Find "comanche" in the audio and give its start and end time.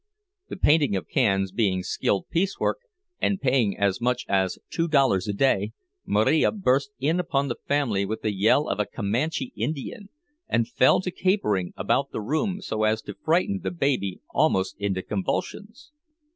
8.87-9.53